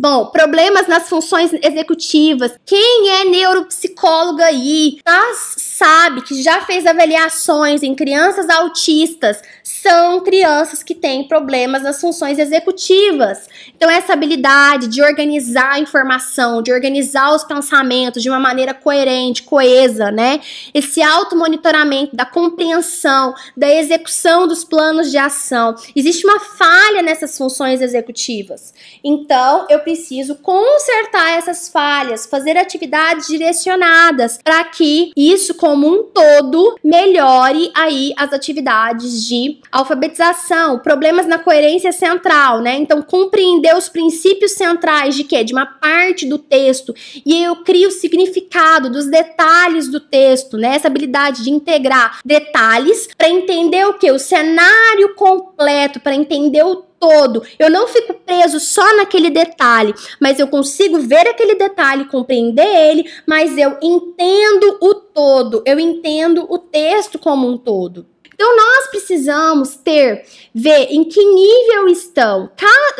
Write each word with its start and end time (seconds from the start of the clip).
Bom, 0.00 0.26
problemas 0.26 0.86
nas 0.86 1.08
funções 1.08 1.52
executivas. 1.52 2.52
Quem 2.64 3.10
é 3.10 3.24
neuropsicólogo 3.24 4.40
aí, 4.40 5.00
tá, 5.02 5.32
sabe 5.34 6.22
que 6.22 6.40
já 6.40 6.60
fez 6.60 6.86
avaliações 6.86 7.82
em 7.82 7.96
crianças 7.96 8.48
autistas, 8.48 9.42
são 9.64 10.20
crianças 10.20 10.84
que 10.84 10.94
têm 10.94 11.26
problemas 11.26 11.82
nas 11.82 12.00
funções 12.00 12.38
executivas. 12.38 13.48
Então, 13.76 13.90
essa 13.90 14.12
habilidade 14.12 14.86
de 14.86 15.02
organizar 15.02 15.72
a 15.72 15.80
informação, 15.80 16.62
de 16.62 16.72
organizar 16.72 17.34
os 17.34 17.42
pensamentos 17.42 18.22
de 18.22 18.28
uma 18.28 18.38
maneira 18.38 18.72
coerente, 18.72 19.42
coesa, 19.42 20.12
né? 20.12 20.40
Esse 20.72 21.02
automonitoramento 21.02 22.14
da 22.14 22.24
compreensão, 22.24 23.34
da 23.56 23.68
execução 23.68 24.46
dos 24.46 24.62
planos 24.62 25.10
de 25.10 25.18
ação. 25.18 25.74
Existe 25.96 26.24
uma 26.24 26.38
falha 26.38 27.02
nessas 27.02 27.36
funções 27.36 27.80
executivas. 27.80 28.72
Então, 29.02 29.66
eu 29.68 29.87
preciso 29.88 30.34
consertar 30.34 31.38
essas 31.38 31.70
falhas, 31.70 32.26
fazer 32.26 32.58
atividades 32.58 33.26
direcionadas 33.26 34.38
para 34.44 34.62
que 34.64 35.12
isso 35.16 35.54
como 35.54 35.88
um 35.88 36.02
todo 36.02 36.76
melhore 36.84 37.70
aí 37.74 38.12
as 38.18 38.30
atividades 38.34 39.24
de 39.24 39.60
alfabetização, 39.72 40.78
problemas 40.80 41.26
na 41.26 41.38
coerência 41.38 41.90
central, 41.90 42.60
né? 42.60 42.76
Então 42.76 43.00
compreender 43.00 43.74
os 43.74 43.88
princípios 43.88 44.52
centrais 44.52 45.14
de 45.14 45.24
quê? 45.24 45.42
De 45.42 45.54
uma 45.54 45.64
parte 45.64 46.26
do 46.26 46.36
texto 46.36 46.92
e 47.24 47.42
eu 47.42 47.56
crio 47.64 47.88
o 47.88 47.92
significado 47.92 48.90
dos 48.90 49.06
detalhes 49.06 49.88
do 49.88 50.00
texto, 50.00 50.58
né? 50.58 50.76
Essa 50.76 50.88
habilidade 50.88 51.42
de 51.42 51.50
integrar 51.50 52.20
detalhes 52.22 53.08
para 53.16 53.30
entender 53.30 53.86
o 53.86 53.94
que? 53.94 54.10
O 54.10 54.18
cenário 54.18 55.14
completo, 55.14 55.98
para 55.98 56.14
entender 56.14 56.62
o 56.62 56.87
todo. 56.98 57.42
Eu 57.58 57.70
não 57.70 57.86
fico 57.88 58.14
preso 58.14 58.60
só 58.60 58.96
naquele 58.96 59.30
detalhe, 59.30 59.94
mas 60.20 60.38
eu 60.38 60.48
consigo 60.48 60.98
ver 60.98 61.26
aquele 61.28 61.54
detalhe, 61.54 62.06
compreender 62.06 62.90
ele, 62.90 63.10
mas 63.26 63.56
eu 63.56 63.76
entendo 63.82 64.78
o 64.80 64.94
todo, 64.94 65.62
eu 65.64 65.78
entendo 65.78 66.46
o 66.48 66.58
texto 66.58 67.18
como 67.18 67.48
um 67.48 67.56
todo. 67.56 68.06
Então 68.38 68.56
nós 68.56 68.86
precisamos 68.88 69.74
ter, 69.74 70.24
ver 70.54 70.86
em 70.92 71.02
que 71.02 71.24
nível 71.24 71.88
estão 71.88 72.48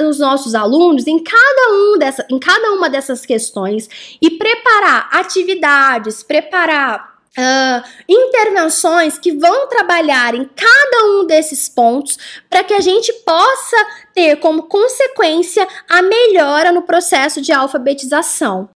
os 0.01 0.19
nossos 0.19 0.53
alunos 0.53 1.07
em 1.07 1.23
cada, 1.23 1.73
um 1.75 1.97
dessa, 1.97 2.27
em 2.29 2.41
cada 2.41 2.73
uma 2.73 2.91
dessas 2.91 3.25
questões 3.25 3.89
e 4.21 4.33
preparar 4.33 5.09
atividades, 5.13 6.25
preparar 6.25 7.18
Uh, 7.39 7.89
intervenções 8.09 9.17
que 9.17 9.31
vão 9.31 9.69
trabalhar 9.69 10.35
em 10.35 10.45
cada 10.45 11.07
um 11.07 11.25
desses 11.25 11.69
pontos 11.69 12.19
para 12.51 12.65
que 12.65 12.75
a 12.75 12.81
gente 12.81 13.13
possa 13.25 13.77
ter 14.13 14.35
como 14.41 14.65
consequência 14.65 15.65
a 15.89 16.03
melhora 16.03 16.73
no 16.73 16.83
processo 16.83 17.41
de 17.41 17.53
alfabetização. 17.53 18.67